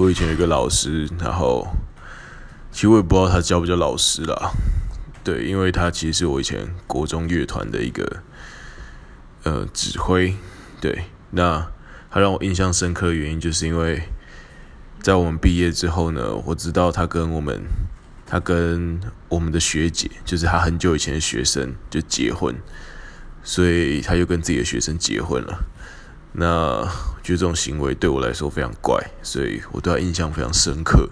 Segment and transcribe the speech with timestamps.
[0.00, 1.68] 我以前有一个老师，然后
[2.72, 4.50] 其实我也不知道他叫不叫老师啦，
[5.22, 8.22] 对，因为他其实是我以前国中乐团的一个
[9.42, 10.34] 呃指挥，
[10.80, 11.70] 对，那
[12.10, 14.04] 他让我印象深刻的原因，就是因为
[15.02, 17.60] 在我们毕业之后呢，我知道他跟我们，
[18.26, 18.98] 他跟
[19.28, 22.56] 我们的学姐，就是他很久以前的学生就结婚，
[23.42, 25.66] 所以他又跟自己的学生结婚了。
[26.32, 31.08] 那我觉得这种行为对我来说非常怪，所以我对他印象非常深刻。